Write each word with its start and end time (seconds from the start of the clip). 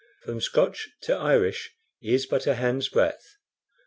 From 0.23 0.41
Scotch 0.41 0.89
to 1.01 1.13
Irish 1.13 1.75
is 2.01 2.25
but 2.25 2.47
a 2.47 2.55
handsbreadth. 2.55 3.35